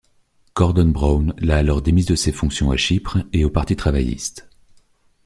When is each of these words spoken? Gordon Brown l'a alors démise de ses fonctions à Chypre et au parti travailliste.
Gordon 0.55 0.87
Brown 0.93 1.35
l'a 1.37 1.57
alors 1.57 1.83
démise 1.83 2.07
de 2.07 2.15
ses 2.15 2.31
fonctions 2.31 2.71
à 2.71 2.75
Chypre 2.75 3.19
et 3.33 3.45
au 3.45 3.51
parti 3.51 3.75
travailliste. 3.75 4.49